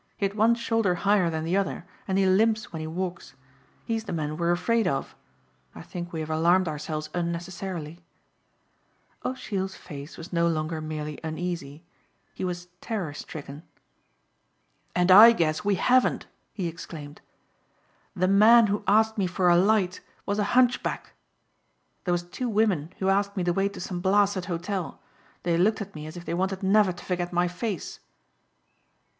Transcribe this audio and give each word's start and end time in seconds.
He 0.17 0.25
had 0.25 0.33
one 0.35 0.55
shoulder 0.55 0.95
higher 0.95 1.29
than 1.29 1.43
the 1.43 1.55
other 1.55 1.85
and 2.07 2.17
he 2.17 2.25
limps 2.25 2.73
when 2.73 2.79
he 2.79 2.87
walks. 2.87 3.35
He's 3.85 4.05
the 4.05 4.11
man 4.11 4.35
we're 4.35 4.49
afraid 4.49 4.87
of. 4.87 5.15
I 5.75 5.83
think 5.83 6.11
we 6.11 6.21
have 6.21 6.29
alarmed 6.31 6.67
ourselves 6.67 7.11
unnecessarily." 7.13 7.99
O'Sheill's 9.23 9.75
face 9.75 10.17
was 10.17 10.33
no 10.33 10.47
longer 10.47 10.81
merely 10.81 11.19
uneasy. 11.23 11.83
He 12.33 12.43
was 12.43 12.69
terror 12.81 13.13
stricken. 13.13 13.61
"And 14.95 15.11
I 15.11 15.33
guess 15.33 15.63
we 15.63 15.75
haven't," 15.75 16.25
he 16.51 16.67
exclaimed. 16.67 17.21
"The 18.15 18.27
man 18.27 18.65
who 18.73 18.83
asked 18.87 19.19
me 19.19 19.27
for 19.27 19.49
a 19.49 19.55
light 19.55 20.01
was 20.25 20.39
a 20.39 20.43
hunchback. 20.57 21.13
There 22.05 22.11
was 22.11 22.23
two 22.23 22.49
women 22.49 22.91
who 22.97 23.09
asked 23.09 23.37
me 23.37 23.43
the 23.43 23.53
way 23.53 23.69
to 23.69 23.79
some 23.79 23.99
blasted 23.99 24.45
hotel. 24.45 24.99
They 25.43 25.59
looked 25.59 25.79
at 25.79 25.93
me 25.93 26.07
as 26.07 26.17
if 26.17 26.25
they 26.25 26.33
wanted 26.33 26.63
never 26.63 26.91
to 26.91 27.05
forget 27.05 27.31
my 27.31 27.47
face." 27.47 27.99